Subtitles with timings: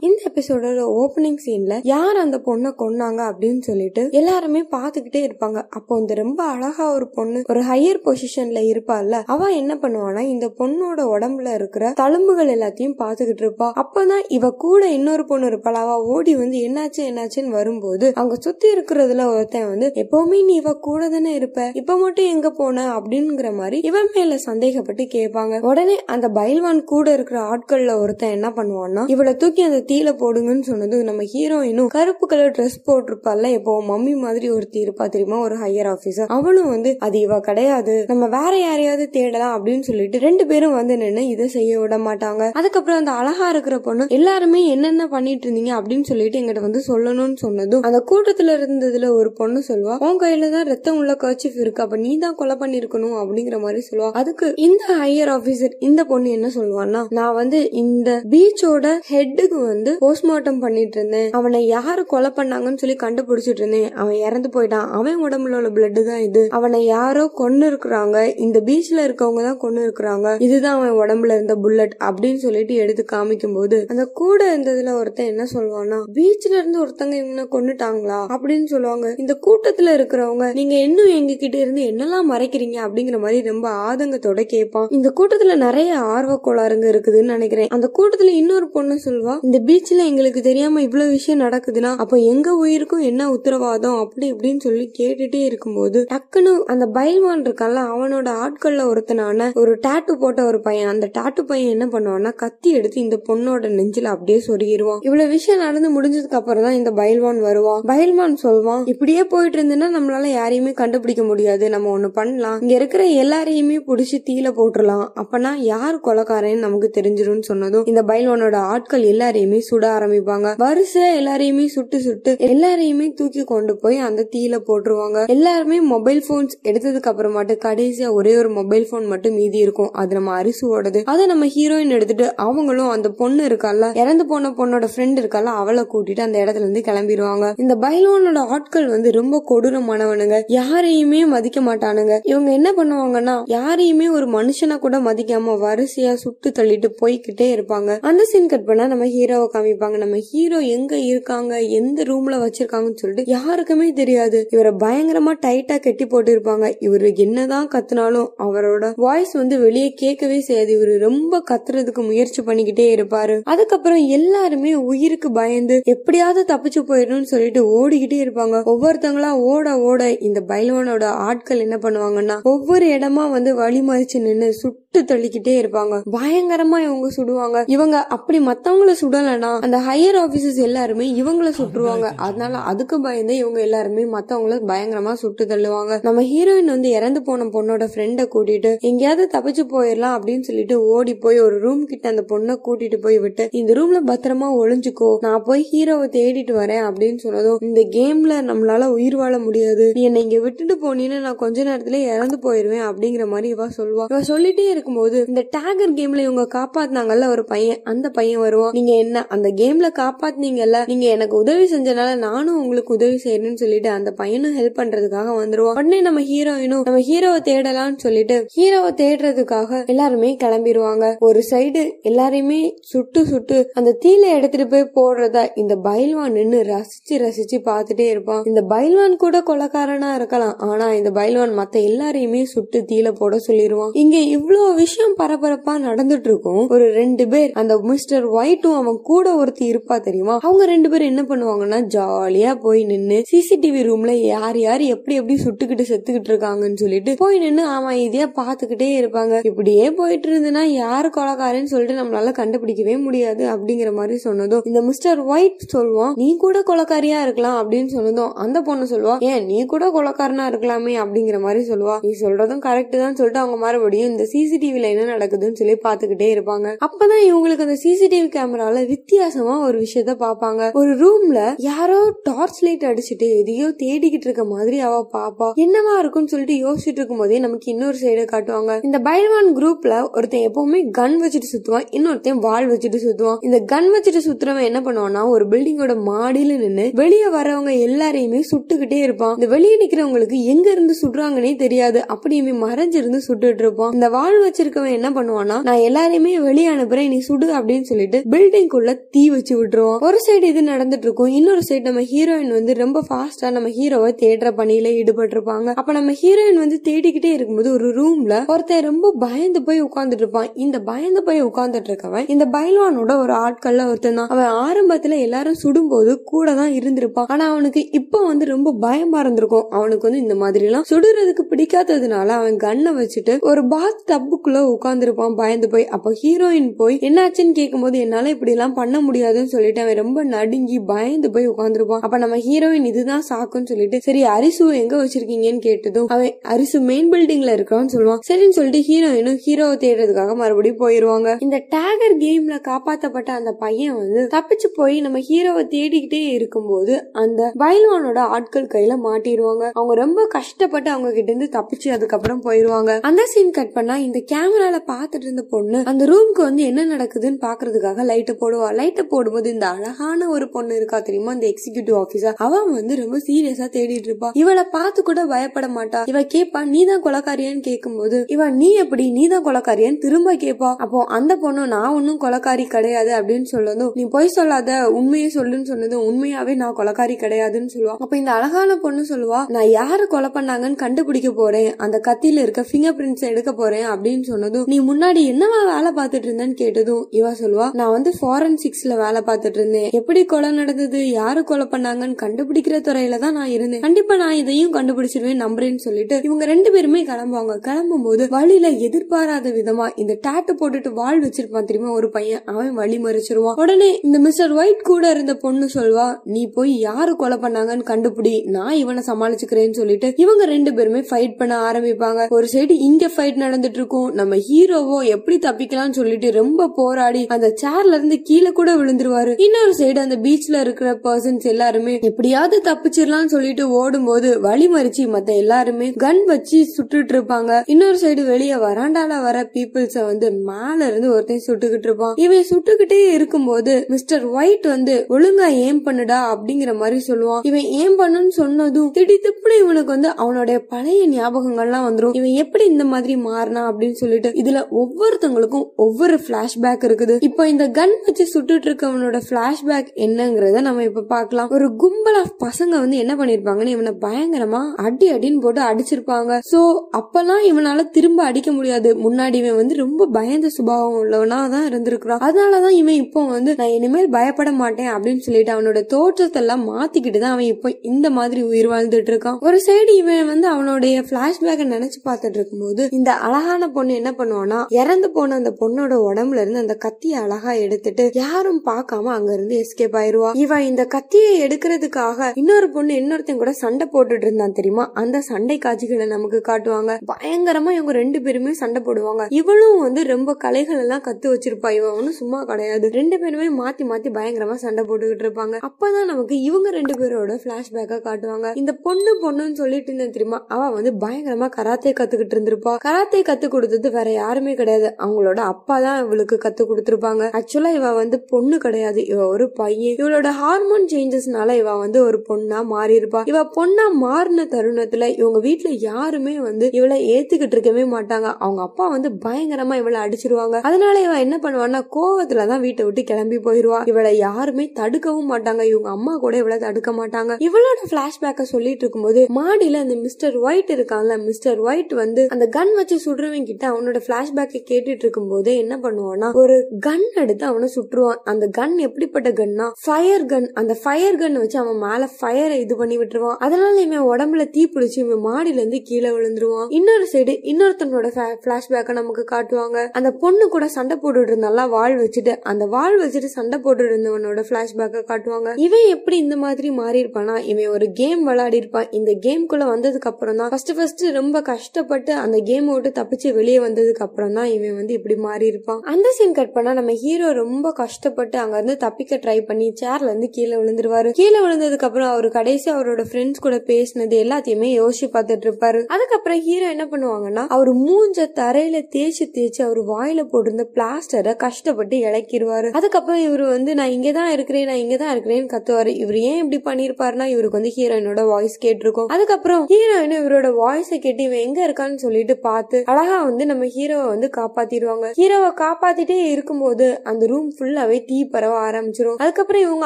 [0.00, 5.64] இந்த எபிசோடோட ஓப்பனிங் சீன்ல யார் அந்த பொண்ணை கொன்னாங்க அப்படின்னு சொல்லிட்டு எல்லாருமே பாத்துக்கிட்டே இருப்பாங்க.
[5.68, 9.22] அப்போ இந்த ரொம்ப அழகா ஒரு பொண்ணு ஒரு ஹையர் பொசிஷன்ல இருப்பாள்ல.
[9.26, 13.72] அவ என்ன பண்ணுவானா இந்த பொண்ணோட உடம்புல இருக்கிற தழும்புகள் எல்லாத்தையும் பாத்துக்கிட்டு இருப்பா.
[13.82, 15.74] அப்பதான் இவ கூட இன்னொரு பொண்ணு இருப்பாள்?
[15.74, 21.08] அவ ஓடி வந்து என்னாச்சு என்னாச்சுன்னு வரும்போது அவங்க சுத்தி இருக்கிறதுல ஒருத்தன் வந்து எப்பவுமே நீ இவ கூட
[21.08, 21.70] தானே இருப்ப?
[21.74, 22.98] இப்ப மட்டும் எங்க போன?
[22.98, 25.60] அப்படிங்கிற மாதிரி இவன் மேல சந்தேகப்பட்டு கேட்பாங்க.
[25.60, 31.04] உடனே அந்த பைல்வான் கூட இருக்கிற ஆட்கள்ல ஒருத்தன் என்ன பண்ணுவான்னா இவளை தூக்கி அந்த தீல போடுங்கன்னு சொன்னது
[31.04, 35.38] நம்ம ஹீரோயினும் கருப்பு கலர் ட்ரெஸ் போட்டிருப்பால இப்போ மம்மி மாதிரி ஒருத்தி இருப்பா தெரியுமா?
[35.38, 38.04] ஒரு ஹையர் ஆபீசர் அவளும் வந்து அது இவ கிடையாது.
[38.06, 42.50] நம்ம வேற யாரையாவது தேடலாம் அப்படின்னு சொல்லிட்டு ரெண்டு பேரும் வந்து நின்று இதை செய்ய விட மாட்டாங்க.
[42.50, 45.72] அதுக்கப்புறம் அந்த அழகா இருக்கிற பொண்ணு எல்லாருமே என்னென்ன பண்ணிட்டு இருந்தீங்க?
[45.78, 50.66] அப்படின்னு சொல்லிட்டு எங்கிட்ட வந்து சொல்லணும்னு சொன்னதும் அந்த கூட்டத்துல இருந்ததுல ஒரு பொண்ணு சொல்லுவா உன் கையில தான்
[50.66, 51.82] ரத்தம் உள்ள கர்ச்சிஃப் இருக்கு.
[51.82, 54.10] அப்ப நீ தான் கொலை பண்ணிருக்கணும் அப்படிங்கிற மாதிரி சொல்லுவா.
[54.10, 60.60] அதுக்கு இந்த ஹையர் ஆபீசர் இந்த பொண்ணு என்ன சொல்லுவான்னா நான் வந்து இந்த பீச்சோட ஹெட்டுக்கு வந்து போஸ்ட்மார்ட்டம்
[60.60, 63.92] பண்ணிட்டு இருந்தேன் அவனை யாரு கொலை பண்ணாங்கன்னு சொல்லி கண்டுபிடிச்சிட்டு இருந்தேன்.
[63.92, 64.88] அவன் இறந்து போயிட்டான்.
[64.98, 66.42] அவன் உடம்புல உள்ள பிளட் தான் இது.
[66.50, 68.38] அவனை யாரோ கொன்னு இருக்கிறாங்க.
[68.38, 70.40] இந்த பீச்ல இருக்கவங்க தான் கொன்னு இருக்கிறாங்க.
[70.40, 75.46] இதுதான் அவன் உடம்புல இருந்த புல்லட் அப்படின்னு சொல்லிட்டு எடுத்து காமிக்கும் போது அந்த கூட இருந்ததுல ஒருத்தன் என்ன
[75.54, 78.20] சொல்லுவான்னா பீச்ல இருந்து ஒருத்தங்க இவனை கொன்னுட்டாங்களா?
[78.36, 79.14] அப்படின்னு சொல்லுவாங்க.
[79.18, 82.78] இந்த கூட்டத்துல இருக்கிறவங்க நீங்க இன்னும் எங்க கிட்ட இருந்து என்னெல்லாம் மறைக்கிறீங்க?
[82.86, 84.88] அப்படிங்கிற மாதிரி ரொம்ப ஆதங்கத்தோட கேட்பான்.
[84.90, 87.68] இந்த கூட்டத்துல நிறைய ஆர்வ கோளாறுங்க இருக்குதுன்னு நினைக்கிறேன்.
[87.68, 93.00] அந்த கூட்டத்துல இன்னொரு பொண்ணு சொல்வா இந்த பீச்ல எங்களுக்கு தெரியாம இவ்வளவு விஷயம் நடக்குதுன்னா அப்ப எங்க உயிருக்கும்
[93.00, 99.72] என்ன உத்தரவாதம் அப்படி இப்படின்னு சொல்லி கேட்டுட்டே இருக்கும்போது டக்குன்னு அந்த பைல்வான் இருக்கான்ல அவனோட ஆட்கள்ல ஒருத்தனான ஒரு
[99.80, 104.38] டாட்டு போட்ட ஒரு பையன் அந்த டாட்டு பையன் என்ன பண்ணுவான்னா கத்தி எடுத்து இந்த பொண்ணோட நெஞ்சில அப்படியே
[104.46, 107.84] சொருகிடுவான் இவ்வளவு விஷயம் நடந்து முடிஞ்சதுக்கு அப்புறம் தான் இந்த பைல்வான் வருவான்.
[107.86, 111.64] பைல்வான் சொல்வான் இப்படியே போயிட்டு இருந்தேன்னா நம்மளால யாரையுமே கண்டுபிடிக்க முடியாது.
[111.68, 112.58] நம்ம ஒண்ணு பண்ணலாம்.
[112.60, 119.02] இங்க இருக்கிற எல்லாரையுமே புடிச்சு தீல போட்டுடலாம் அப்பனா யார் கொலக்காரன்னு நமக்கு தெரிஞ்சிரும்னு சொன்னதும் இந்த பைல்வானோட ஆட்கள்
[119.04, 120.54] எல்லாரையுமே சுட ஆரம்பிப்பாங்க.
[120.56, 125.26] வரிசை எல்லாரையுமே சுட்டு சுட்டு எல்லாரையுமே தூக்கி கொண்டு போய் அந்த தீல போட்டுருவாங்க.
[125.26, 129.90] எல்லாருமே மொபைல் போன்ஸ் எடுத்ததுக்கு அப்புறமாட்டு கடைசியா ஒரே ஒரு மொபைல் போன் மட்டும் மீதி இருக்கும்.
[129.92, 135.20] அது நம்ம அரிசுவோடது அதை நம்ம ஹீரோயின் எடுத்துட்டு அவங்களும் அந்த பொண்ணு இருக்கால இறந்து போன பொண்ணோட ஃப்ரெண்ட்
[135.22, 140.42] இருக்கால அவளை கூட்டிட்டு அந்த இடத்துல இருந்து கிளம்பிடுவாங்க இந்த பைலோனோட ஆட்கள் வந்து ரொம்ப கொடூரமானவனுங்க.
[140.46, 142.20] யாரையுமே மதிக்க மாட்டானுங்க.
[142.22, 147.98] இவங்க என்ன பண்ணுவாங்கன்னா யாரையுமே ஒரு மனுஷனை கூட மதிக்காம வரிசையா சுட்டு தள்ளிட்டு போய்கிட்டே இருப்பாங்க.
[148.00, 149.96] அந்த சீன் கட் பண்ணா நம்ம ஹீரோவை காமிப்பாங்க.
[149.96, 151.52] நம்ம ஹீரோ எங்க இருக்காங்க?
[151.76, 154.38] எந்த ரூம்ல வச்சிருக்காங்கன்னு சொல்லிட்டு யாருக்குமே தெரியாது.
[154.50, 160.70] இவரை பயங்கரமா டைட்டா கட்டி போட்டு இருப்பாங்க இவரு என்னதான் கத்துனாலும் அவரோட வாய்ஸ் வந்து வெளியே கேட்கவே செய்யாது.
[160.76, 163.36] இவரு ரொம்ப கத்துறதுக்கு முயற்சி பண்ணிக்கிட்டே இருப்பாரு.
[163.44, 168.62] அதுக்கப்புறம் எல்லாருமே உயிருக்கு பயந்து எப்படியாவது தப்பிச்சு போயிடணும்னு சொல்லிட்டு ஓடிக்கிட்டே இருப்பாங்க.
[168.74, 174.52] ஒவ்வொருத்தங்களா ஓட ஓட இந்த பைலவனோட ஆட்கள் என்ன பண்ணுவாங்கன்னா ஒவ்வொரு இடமா வந்து வழி மறிச்சு நின்னு
[174.96, 176.02] சுட்டு தள்ளிக்கிட்டே இருப்பாங்க.
[176.12, 177.62] பயங்கரமா இவங்க சுடுவாங்க.
[177.66, 182.10] இவங்க அப்படி மத்தவங்கள சுடலனா அந்த ஹையர் ஆபீசர்ஸ் எல்லாருமே இவங்கள சுட்டுருவாங்க.
[182.16, 185.98] அதனால அதுக்கு பயந்து இவங்க எல்லாருமே மத்தவங்கள பயங்கரமா சுட்டு தள்ளுவாங்க.
[186.02, 191.40] நம்ம ஹீரோயின் வந்து இறந்து போன பொண்ணோட ஃப்ரெண்ட கூட்டிட்டு எங்கேயாவது தப்பிச்சு போயிடலாம் அப்படின்னு சொல்லிட்டு ஓடி போய்
[191.40, 195.16] ஒரு ரூம் கிட்ட அந்த பொண்ணை கூட்டிட்டு போய் விட்டு இந்த ரூம்ல பத்திரமா ஒளிஞ்சுக்கோ.
[195.20, 199.92] நான் போய் ஹீரோவை தேடிட்டு வரேன் அப்படின்னு சொன்னதும் இந்த கேம்ல நம்மளால உயிர் வாழ முடியாது.
[199.94, 204.04] நீ என்னை இங்க விட்டுட்டு போனீன்னு நான் கொஞ்ச நேரத்துல இறந்து போயிருவேன் அப்படிங்கிற மாதிரி இவ சொல்லுவா.
[204.08, 208.72] இவ சொல்லிட்டே இருக்கும்போது இந்த டேகர் கேம்ல இவங்க காப்பாத்தினாங்கல்ல ஒரு பையன் அந்த பையன் வருவான்.
[208.72, 214.10] நீங்க என்ன அந்த கேம்ல காப்பாத்தினீங்கல்ல நீங்க எனக்கு உதவி செஞ்சனால நானும் உங்களுக்கு உதவி செய்யணும்னு சொல்லிட்டு அந்த
[214.10, 221.04] பையனும் ஹெல்ப் பண்றதுக்காக வந்துருவோம் உடனே நம்ம ஹீரோயினும் நம்ம ஹீரோவை தேடலாம்னு சொல்லிட்டு ஹீரோவை தேடுறதுக்காக எல்லாருமே கிளம்பிடுவாங்க
[221.18, 222.60] ஒரு சைடு எல்லாரையுமே
[222.92, 228.44] சுட்டு சுட்டு அந்த தீல எடுத்துட்டு போய் போடுறதா இந்த பைல்வான் நின்னு ரசிச்சு ரசிச்சு பார்த்துட்டே இருப்பான்.
[228.44, 234.16] இந்த பைல்வான் கூட கொலக்காரனா இருக்கலாம் ஆனா இந்த பைல்வான் மத்த எல்லாரையுமே சுட்டு தீல போட சொல்லிடுவான் இங்க
[234.36, 240.00] இவ்வளவு விஷயம் பரபரப்பா நடந்துட்டு இருக்கும் ஒரு ரெண்டு பேர் அந்த மிஸ்டர் ஒயிட்டும் அவன் கூட ஒருத்தி இருப்பா
[240.00, 240.38] தெரியுமா?
[240.42, 245.86] அவங்க ரெண்டு பேரும் என்ன பண்ணுவாங்கன்னா ஜாலியா போய் நின்னு சிசிடிவி ரூம்ல யார் யார் எப்படி எப்படி சுட்டுக்கிட்டு
[245.92, 249.40] செத்துக்கிட்டு இருக்காங்கன்னு சொல்லிட்டு போய் நின்னு அவன் இதையா பாத்துக்கிட்டே இருப்பாங்க.
[249.42, 255.66] இப்படியே போயிட்டு இருந்ததுன்னா யாரு கொலைக்காரன்னு சொல்லிட்டு நம்மளால கண்டுபிடிக்கவே முடியாது அப்படிங்கிற மாதிரி சொன்னதும் இந்த மிஸ்டர் ஒயிட்
[255.76, 260.94] சொல்லுவான் நீ கூட கொலக்காரியா இருக்கலாம் அப்படின்னு சொன்னதும் அந்த பொண்ணு சொல்லுவா ஏன் நீ கூட கொலக்காரனா இருக்கலாமே
[261.04, 261.98] அப்படிங்கிற மாதிரி சொல்லுவா.
[262.02, 266.66] நீ சொல்றதும் கரெக்ட் தான் சொல்லிட்டு அவங்க மறுபடியும் இந்த சிசிடிவி சிசிடிவில என்ன நடக்குதுன்னு சொல்லி பாத்துக்கிட்டே இருப்பாங்க.
[266.86, 273.26] அப்பதான் இவங்களுக்கு அந்த சிசிடிவி கேமரால வித்தியாசமா ஒரு விஷயத்த பாப்பாங்க ஒரு ரூம்ல யாரோ டார்ச் லைட் அடிச்சுட்டு
[273.38, 275.48] எதையோ தேடிக்கிட்டு இருக்க மாதிரி அவ பாப்பா.
[275.64, 278.84] என்னவா இருக்கும்னு சொல்லிட்டு யோசிச்சுட்டு இருக்கும் போதே நமக்கு இன்னொரு சைடு காட்டுவாங்க.
[278.84, 283.38] இந்த பைரவான் குரூப்ல ஒருத்தன் எப்பவுமே கன் வச்சுட்டு சுத்துவான் இன்னொருத்தன் வாள் வச்சுட்டு சுத்துவான்.
[283.40, 289.34] இந்த கன் வச்சுட்டு சுத்துறவன் என்ன பண்ணுவான்னா ஒரு பில்டிங்கோட மாடியில நின்னு வெளியே வரவங்க எல்லாரையுமே சுட்டுக்கிட்டே இருப்பான்.
[289.34, 292.04] இந்த வெளியே நிக்கிறவங்களுக்கு எங்க இருந்து சுடுறாங்கன்னே தெரியாது.
[292.14, 293.92] அப்படியுமே மறைஞ்சிருந்து சுட்டுட்டு இருப்பான்.
[293.92, 299.22] இந்த வாழ் வச்சிருக்கவன் என்ன பண்ணுவானா நான் எல்லாரையுமே வெளியே அனுப்புறேன் நீ சுடு அப்படின்னு சொல்லிட்டு பில்டிங்குள்ள தீ
[299.30, 300.00] வச்சு விட்டுருவான்.
[300.00, 304.50] ஒரு சைடு இது நடந்துட்டு இருக்கும் இன்னொரு சைடு நம்ம ஹீரோயின் வந்து ரொம்ப ஃபாஸ்டா நம்ம ஹீரோவை தேடுற
[304.60, 309.82] பணியில ஈடுபட்டு இருப்பாங்க அப்ப நம்ம ஹீரோயின் வந்து தேடிக்கிட்டே இருக்கும்போது ஒரு ரூம்ல ஒருத்தன் ரொம்ப பயந்து போய்
[309.82, 315.18] உட்கார்ந்துட்டு இருப்பான் இந்த பயந்து போய் உட்கார்ந்துட்டு இருக்கவன் இந்த பைல்வானோட ஒரு ஆட்கள்ல ஒருத்தன் தான் அவன் ஆரம்பத்துல
[315.18, 317.26] எல்லாரும் சுடும்போது கூட தான் இருந்திருப்பான்.
[317.26, 319.66] ஆனா அவனுக்கு இப்போ வந்து ரொம்ப பயமா இருந்திருக்கும்.
[319.70, 324.02] அவனுக்கு வந்து இந்த மாதிரி எல்லாம் சுடுறதுக்கு பிடிக்காததுனால அவன் கண்ணை வச்சுட்டு ஒரு பாத்
[324.36, 325.86] டப்புக்குள்ள உட்காந்துருப்பான் பயந்து போய்.
[325.86, 331.28] அப்போ ஹீரோயின் போய் என்னாச்சுன்னு கேட்கும்போது என்னால இப்படி எல்லாம் பண்ண முடியாதுன்னு சொல்லிட்டு அவன் ரொம்ப நடுங்கி பயந்து
[331.30, 336.80] போய் உட்காந்துருப்பான் அப்ப நம்ம ஹீரோயின் இதுதான் சாக்குன்னு சொல்லிட்டு சரி அரிசு எங்க வச்சிருக்கீங்கன்னு கேட்டதும் அவன் அரிசு
[336.80, 338.22] மெயின் பில்டிங்ல இருக்கான்னு சொல்லுவான்.
[338.30, 341.28] சரின்னு சொல்லிட்டு ஹீரோயினும் ஹீரோவை தேடுறதுக்காக மறுபடியும் போயிருவாங்க.
[341.40, 348.18] இந்த டேகர் கேம்ல காப்பாத்தப்பட்ட அந்த பையன் வந்து தப்பிச்சு போய் நம்ம ஹீரோவை தேடிக்கிட்டே இருக்கும்போது அந்த பைல்வானோட
[348.36, 349.64] ஆட்கள் கையில மாட்டிடுவாங்க.
[349.72, 352.92] அவங்க ரொம்ப கஷ்டப்பட்டு அவங்க கிட்ட இருந்து தப்பிச்சு அதுக்கப்புறம் போயிருவாங்க.
[353.02, 358.04] அந்த சீன் கட் பண்ணா இந்த கேமரால பாத்துட்டு இருந்த பொண்ணு அந்த ரூம்க்கு வந்து என்ன நடக்குதுன்னு பாக்குறதுக்காக
[358.04, 358.74] லைட்டை போடுவா.
[358.74, 361.30] லைட்டை போடும்போது இந்த அழகான ஒரு பொண்ணு இருக்கா தெரியுமா?
[361.30, 364.30] அந்த எக்ஸிகியூட்டிவ் ஆபீசர் அவன் வந்து ரொம்ப சீரியஸா தேடிட்டு இருப்பா.
[364.32, 366.08] இவளை பார்த்து கூட பயப்பட மாட்டா.
[366.08, 370.74] இவ கேப்பா நீதான் கொலக்காரியான்னு கேட்கும்போது இவ நீ எப்படி நீதான் கொலக்காரியான்னு திரும்ப கேப்பா.
[370.76, 376.04] அப்போ அந்த பொண்ணு நான் ஒன்னும் கொலக்காரி கிடையாது அப்படின்னு சொல்லதும் நீ பொய் சொல்லாத உண்மையை சொல்லுன்னு சொன்னதும்
[376.08, 377.96] உண்மையாவே நான் கொலக்காரி கிடையாதுன்னு சொல்லுவா.
[377.98, 381.76] அப்ப இந்த அழகான பொண்ணு சொல்லுவா நான் யாரு கொலை பண்ணாங்கன்னு கண்டுபிடிக்க போறேன்.
[381.76, 386.56] அந்த கத்தியில இருக்க ஃபிங்கர் பிரிண்ட்ஸ் எடுக்க போறேன் அப்படின்னு சொன்னதும் நீ முன்னாடி என்னவா வேலை பார்த்துட்டு இருந்தேன்னு
[386.62, 389.88] கேட்டதும் இவ சொல்லுவா நான் வந்து ஃபாரன்சிக்ஸ்ல வேலை பார்த்துட்டு இருந்தேன்.
[389.92, 393.80] எப்படி கொலை நடந்தது யாரு கொலை பண்ணாங்கன்னு கண்டுபிடிக்கிற துறையில தான் நான் இருந்தேன்.
[393.80, 397.56] கண்டிப்பா நான் இதையும் கண்டுபிடிச்சிருவேன் நம்புறேன்னு சொல்லிட்டு இவங்க ரெண்டு பேருமே கிளம்புவாங்க.
[397.58, 402.42] கிளம்பும் போது வழியில எதிர்பாராத விதமா இந்த டாட்டு போட்டுட்டு வாழ் வச்சிருப்பான் தெரியுமா ஒரு பையன்.
[402.44, 403.58] அவன் வழி மறிச்சிருவான்.
[403.64, 408.34] உடனே இந்த மிஸ்டர் ஒயிட் கூட இருந்த பொண்ணு சொல்வா நீ போய் யாரு கொலை பண்ணாங்கன்னு கண்டுபிடி.
[408.50, 412.28] நான் இவனை சமாளிச்சுக்கிறேன்னு சொல்லிட்டு இவங்க ரெண்டு பேருமே ஃபைட் பண்ண ஆரம்பிப்பாங்க.
[412.28, 417.88] ஒரு சைடு இங்க ஃபைட் நடந்துட்டு இருக்கும் நம்ம ஹீரோவோ எப்படி தப்பிக்கலாம்னு சொல்லிட்டு ரொம்ப போராடி அந்த சேர்ல
[417.88, 419.34] இருந்து கீழே கூட விழுந்துருவாரு.
[419.36, 425.90] இன்னொரு சைடு அந்த பீச்ல இருக்கிற பர்சன்ஸ் எல்லாருமே எப்படியாவது தப்பிச்சிடலாம்னு சொல்லிட்டு ஓடும்போது வழி மறிச்சு மத்த எல்லாருமே
[425.90, 427.62] கன் வச்சு சுட்டுட்டு இருப்பாங்க.
[427.66, 432.14] இன்னொரு சைடு வெளியே வராண்டால வர பீப்புள்ஸ வந்து மேல இருந்து ஒருத்தன் சுட்டுக்கிட்டு இருப்பான்.
[432.16, 437.40] இவன் சுட்டுக்கிட்டே இருக்கும்போது மிஸ்டர் ஒயிட் வந்து ஒழுங்கா ஏம் பண்ணுடா அப்படிங்கிற மாதிரி சொல்லுவான்.
[437.42, 439.14] இவன் ஏம் பண்ணுன்னு சொன்னதும் திடீர்னு
[439.60, 442.16] இவனுக்கு வந்து அவனுடைய பழைய ஞாபகங்கள்லாம் வந்துரும்.
[442.16, 447.14] இவன் எப்படி இந்த மாதிரி மாறினா அப்படின்னு சொல்லிட்டு இதுல ஒவ்வொருத்தவங்களுக்கும் ஒவ்வொரு பிளாஷ்பேக் இருக்குது.
[447.28, 452.74] இப்போ இந்த கன் வச்சு சுட்டுட்டு இருக்கவனோட பிளாஷ்பேக் என்னங்கறத நம்ம இப்ப பாக்கலாம் ஒரு கும்பல் ஆஃப் பசங்க
[452.84, 456.32] வந்து என்ன பண்ணிருப்பாங்கன்னு இவனை பயங்கரமா அடி அடின்னு போட்டு அடிச்சிருப்பாங்க.
[456.52, 456.60] சோ
[457.00, 458.90] அப்பெல்லாம் இவனால திரும்ப அடிக்க முடியாது.
[459.04, 462.22] முன்னாடி இவன் வந்து ரொம்ப பயந்த சுபாவம் உள்ளவனா தான் இருந்திருக்கிறான்.
[462.28, 467.34] அதனாலதான் இவன் இப்போ வந்து நான் இனிமேல் பயப்பட மாட்டேன் அப்படின்னு சொல்லிட்டு அவனோட தோற்றத்தை எல்லாம் மாத்திக்கிட்டு தான்
[467.36, 469.38] அவன் இப்போ இந்த மாதிரி உயிர் வாழ்ந்துட்டு இருக்கான்.
[469.46, 475.10] ஒரு சைடு இவன் வந்து அவனுடைய பிளாஷ்பேக்கை நினைச்சு பார்த்துட்டு இருக்கும்போது இந்த அழகான பொண்ணு என்ன பண்ணுவானா இறந்து
[475.10, 480.30] போன அந்த பொண்ணோட உடம்புல இருந்து அந்த கத்தியை அழகா எடுத்துட்டு யாரும் பார்க்காம அங்க இருந்து எஸ்கேப் ஆயிருவா.
[480.36, 484.90] இவன் இந்த கத்தியை எடுக்கிறதுக்காக இன்னொரு பொண்ணு இன்னொருத்தன் கூட சண்டை போட்டுட்டு இருந்தான் தெரியுமா?
[484.94, 486.98] அந்த சண்டை காட்சிகளை நமக்கு காட்டுவாங்க.
[487.12, 489.26] பயங்கரமா இவங்க ரெண்டு பேருமே சண்டை போடுவாங்க.
[489.28, 491.70] இவளும் வந்து ரொம்ப கலைகள் எல்லாம் கத்து வச்சிருப்பா.
[491.70, 492.88] இவ ஒன்னும் சும்மா கிடையாது.
[492.88, 495.60] ரெண்டு பேருமே மாத்தி மாத்தி பயங்கரமா சண்டை போட்டுக்கிட்டு இருப்பாங்க.
[495.60, 498.56] அப்பதான் நமக்கு இவங்க ரெண்டு பேரோட பிளாஷ்பேக்கா காட்டுவாங்க.
[498.56, 500.44] இந்த பொண்ணு பொண்ணுன்னு சொல்லிட்டு இருந்தேன் தெரியுமா?
[500.48, 502.76] அவ வந்து பயங்கரமா கராத்தே கத்துக்கிட்டு இருந்திருப்பா.
[502.76, 504.88] கராத்தே கத்து கொடுத்தது வேற யாருமே கிடையாது.
[505.04, 507.24] அவங்களோட அப்பா தான் இவளுக்கு கத்து கொடுத்துருப்பாங்க.
[507.38, 509.00] ஆக்சுவலா இவ வந்து பொண்ணு கிடையாது.
[509.06, 509.96] இவ ஒரு பையன்.
[510.00, 515.70] இவளோட ஹார்மோன் சேஞ்சஸ்னால இவ வந்து ஒரு பொண்ணா மாறி இருப்பா இவ பொண்ணா மாறின தருணத்துல இவங்க வீட்டுல
[515.88, 518.28] யாருமே வந்து இவளை ஏத்துக்கிட்டு இருக்கவே மாட்டாங்க.
[518.38, 520.56] அவங்க அப்பா வந்து பயங்கரமா இவளை அடிச்சிருவாங்க.
[520.68, 523.80] அதனால இவ என்ன பண்ணுவான்னா கோவத்துலதான் வீட்டை விட்டு கிளம்பி போயிருவா.
[523.86, 525.62] இவளை யாருமே தடுக்கவும் மாட்டாங்க.
[525.72, 527.32] இவங்க அம்மா கூட இவளை தடுக்க மாட்டாங்க.
[527.48, 532.96] இவளோட பிளாஷ்பேக்க சொல்லிட்டு இருக்கும்போது மாடியில அந்த மிஸ்டர் ஒயிட் இருக்கான்ல மிஸ்டர் ஒயிட் வந்து அந்த கன் வச்சு
[533.04, 538.18] சுடுறவங்க கிட்ட அவனோட பிளாஷ்பேக்கை கேட்டுட்டு இருக்கும்போது என்ன பண்ணுவான்னா ஒரு கன் எடுத்து அவனை சுட்டுருவான்.
[538.30, 542.96] அந்த கன் எப்படிப்பட்ட கன்னா ஃபயர் கன் அந்த ஃபயர் கன் வச்சு அவன் மேல ஃபயரை இது பண்ணி
[543.00, 543.38] விட்டுருவான்.
[543.46, 546.68] அதனால இவன் உடம்புல தீ பிடிச்சி இவன் மாடியில இருந்து கீழே விழுந்துருவான்.
[546.78, 548.10] இன்னொரு சைடு இன்னொருத்தனோட
[548.44, 549.78] பிளாஷ்பேக்கை நமக்கு காட்டுவாங்க.
[550.00, 555.02] அந்த பொண்ணு கூட சண்டை போட்டுட்டு இருந்தால வாள் வச்சுட்டு அந்த வாள் வச்சுட்டு சண்டை போட்டுட்டு இருந்தவனோட பிளாஷ்பேக்கை
[555.12, 555.56] காட்டுவாங்க.
[555.66, 560.38] இவன் எப்படி இந்த மாதிரி மாறி இருப்பானா இவன் ஒரு கேம் விளையாடி இருப்பான் இந்த கேம்குள்ள வந்ததுக்கு அப்புறம்
[560.42, 564.92] தான் ஃபர்ஸ்ட் ஃபர்ஸ்ட் ரொம்ப கஷ்டப்பட்டு அந்த கேம் விட்டு தப்பிச்சு வெளியே வந்ததுக்கு அப்புறம் தான் இவன் வந்து
[564.92, 565.80] இப்படி மாறி இருப்பான்.
[565.92, 570.30] அந்த சீன் கட் பண்ணா நம்ம ஹீரோ ரொம்ப கஷ்டப்பட்டு அங்க இருந்து தப்பிக்க ட்ரை பண்ணி சேர்ல இருந்து
[570.30, 571.10] கீழே விழுந்துருவாரு.
[571.10, 575.82] கீழே விழுந்ததுக்கு அப்புறம் அவர் கடைசி அவரோட ஃப்ரெண்ட்ஸ் கூட பேசினது எல்லாத்தையுமே யோசிச்சு பார்த்துட்டு இருப்பாரு.
[575.96, 582.68] அதுக்கப்புறம் ஹீரோ என்ன பண்ணுவாங்கன்னா அவர் மூஞ்ச தரையில தேய்ச்சி தேய்ச்சி அவர் வாயில போட்டிருந்த பிளாஸ்டரை கஷ்டப்பட்டு இழக்கிடுவாரு
[582.78, 585.90] அதுக்கப்புறம் இவர் வந்து நான் இங்கதான் இருக்கிறேன் நான் இங்கதான் இருக்கிறேன்னு கத்துவாரு.
[586.02, 589.08] இவர் ஏன் இப்படி பண்ணிருப்பாருன்னா இவருக்கு வந்து ஹீரோயினோட வாய்ஸ் கேட்டிருக்கும்.
[589.14, 594.06] அதுக்கப்புறம் ஹீரோயின் இவரோட வாய்ஸை கேட்டு இவன் எங்க இருக்கான்னு சொல்லிட்டு பார்த்து அழகா வந்து வந்து நம்ம ஹீரோவை
[594.06, 595.06] வந்து காப்பாத்திடுவாங்க.
[595.16, 599.16] ஹீரோவை காப்பாத்திட்டே இருக்கும்போது அந்த ரூம் ஃபுல்லாவே தீ பரவ ஆரம்பிச்சிரும்.
[599.16, 599.84] அதுக்கப்புறம் இவங்க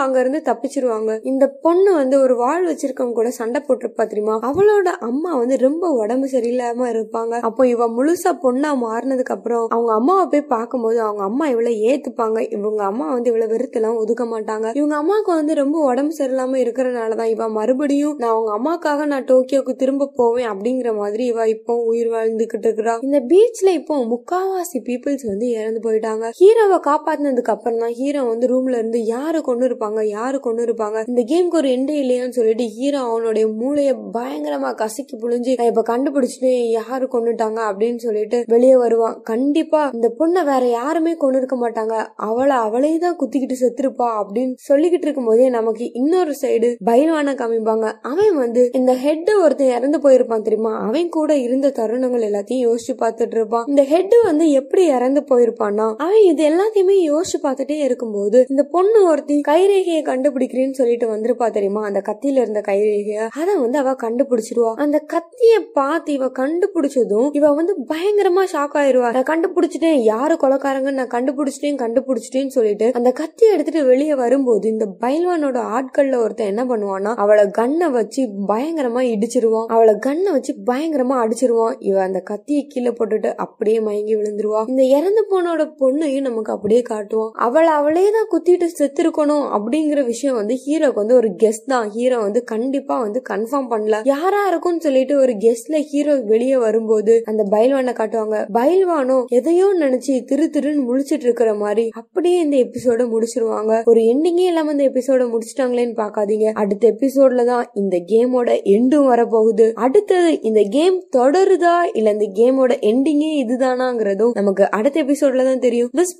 [0.01, 1.21] அங்க இருந்து தப்பிச்சிருவாங்க.
[1.23, 4.37] இந்த பொண்ணு வந்து ஒரு வாழ் வச்சிருக்கவங்க கூட சண்டை போட்டிருப்பா தெரியுமா?
[4.43, 7.41] அவளோட அம்மா வந்து ரொம்ப உடம்பு சரியில்லாம இருப்பாங்க.
[7.41, 12.39] அப்போ இவ முழுசா பொண்ணா மாறினதுக்கு அப்புறம் அவங்க அம்மாவை போய் பார்க்கும்போது அவங்க அம்மா இவளை ஏத்துப்பாங்க.
[12.53, 14.67] இவங்க அம்மா வந்து இவளை வெறுத்தெல்லாம் ஒதுக்க மாட்டாங்க.
[14.75, 20.11] இவங்க அம்மாவுக்கு வந்து ரொம்ப உடம்பு சரியில்லாம இருக்கிறனாலதான் இவ மறுபடியும் நான் அவங்க அம்மாக்காக நான் டோக்கியோக்கு திரும்ப
[20.15, 22.97] போவேன் அப்படிங்கிற மாதிரி இவ இப்போ உயிர் வாழ்ந்துகிட்டு இருக்கிறா.
[23.03, 26.25] இந்த பி பீச்ல இப்போ முக்காவாசி பீப்புள்ஸ் வந்து இறந்து போயிட்டாங்க.
[26.39, 30.99] ஹீரோவை காப்பாத்தினதுக்கு அப்புறம் தான் ஹீரோ வந்து ரூம்ல இருந்து யாரு கொண்டு இருப்பாங்க யாரு கொண்டு இருப்பாங்க?
[31.11, 37.09] இந்த கேம்க்கு ஒரு எண்டே இல்லையான்னு சொல்லிட்டு ஹீரோ அவனுடைய மூளைய பயங்கரமா கசக்கி புழிஞ்சு இப்ப கண்டுபிடிச்சிட்டு யாரு
[37.15, 39.17] கொண்டுட்டாங்க அப்படின்னு சொல்லிட்டு வெளியே வருவான்.
[39.23, 41.95] கண்டிப்பா இந்த பொண்ணை வேற யாருமே கொண்டு இருக்க மாட்டாங்க.
[42.29, 47.87] அவளை அவளே தான் குத்திக்கிட்டு செத்துருப்பா அப்படின்னு சொல்லிக்கிட்டு இருக்கும் போதே நமக்கு இன்னொரு சைடு பயில்வான காமிப்பாங்க.
[48.13, 50.75] அவன் வந்து இந்த ஹெட் ஒருத்தன் இறந்து போயிருப்பான் தெரியுமா?
[50.91, 53.65] அவன் கூட இருந்த தருணங்கள் எல்லாத்தையும் யோசிச்சு பார்த்துட்டு இருப்பான்.
[53.67, 59.41] இந்த ஹெட் வந்து எப்படி இறந்து போயிருப்பான்னா அவன் இது எல்லாத்தையுமே யோசிச்சு பார்த்துட்டே இருக்கும்போது இந்த பொண்ணு ஒருத்தி
[59.49, 61.85] கைரேகையை கண்டுபிடிக்கிறேன்னு சொல்லிட்டு வந்திருப்பா தெரியுமா?
[61.85, 63.29] அந்த கத்தியில இருந்த கைரேகைய.
[63.41, 64.75] அதை வந்து அவ கண்டுபிடிச்சிருவா.
[64.75, 69.13] அந்த கத்திய பார்த்து இவ கண்டுபிடிச்சதும் இவ வந்து பயங்கரமா ஷாக் ஆயிருவா.
[69.13, 70.03] நான் கண்டுபிடிச்சிட்டேன்.
[70.03, 76.47] யாரு கொலக்காரங்க நான் கண்டுபிடிச்சிட்டேன் கண்டுபிடிச்சிட்டேன்னு சொல்லிட்டு அந்த கத்தி எடுத்துட்டு வெளியே வரும்போது இந்த பைல்வானோட ஆட்கள்ல ஒருத்தன்
[76.47, 79.67] என்ன பண்ணுவான்னா அவளை கண்ணை வச்சு பயங்கரமா இடிச்சிருவான்.
[79.67, 81.75] அவளை கண்ணை வச்சு பயங்கரமா அடிச்சிருவான்.
[81.79, 82.91] இவ அந்த கத்தியை கீழே
[83.21, 84.61] போட்டுட்டு அப்படியே மயங்கி விழுந்துருவா.
[84.73, 87.33] இந்த இறந்து போனோட பொண்ணையும் நமக்கு அப்படியே காட்டுவான்.
[87.47, 91.87] அவளை அவளே தான் குத்திட்டு செத்துருக்கணும் அப்படிங்கிற விஷயம் வந்து ஹீரோக்கு வந்து ஒரு கெஸ்ட் தான்.
[91.97, 93.99] ஹீரோ வந்து கண்டிப்பா வந்து கன்ஃபார்ம் பண்ணல.
[94.13, 98.39] யாரா இருக்கும்னு சொல்லிட்டு ஒரு கெஸ்ட்ல ஹீரோ வெளியே வரும்போது அந்த பைல்வானை காட்டுவாங்க.
[98.59, 103.73] பைல்வானோ எதையோ நினைச்சு திரு திருன்னு முழிச்சிட்டு இருக்கிற மாதிரி அப்படியே இந்த எபிசோட முடிச்சிருவாங்க.
[103.93, 109.69] ஒரு எண்டிங்கே இல்லாம இந்த எபிசோட முடிச்சிட்டாங்களேன்னு பாக்காதீங்க அடுத்த எபிசோட்ல தான் இந்த கேமோட எண்டும் வரப்போகுது.
[109.87, 112.73] அடுத்தது இந்த கேம் தொடருதா இல்ல இந்த கேமோட
[113.11, 115.91] எண்டிங்கே இதுதானாங்கிறதும் நமக்கு அடுத்த எபிசோட்ல தான் தெரியும்.
[115.93, 116.09] பஸ்